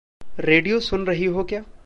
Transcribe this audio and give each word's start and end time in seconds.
Radio 0.39 0.79
सुन 0.79 1.05
रही 1.05 1.25
हो 1.25 1.43
क्या? 1.43 1.63